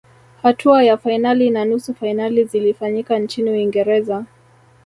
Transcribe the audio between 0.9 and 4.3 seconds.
fainali na nusu fainali zilifanyika nchini uingereza